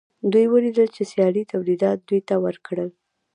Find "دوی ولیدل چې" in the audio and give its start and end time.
0.31-1.03